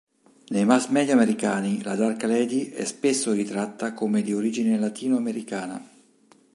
[0.47, 5.79] Nei mass media americani, la dark lady è spesso ritratta come di origine latinoamericana.